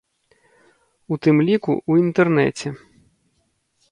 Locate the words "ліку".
1.49-1.75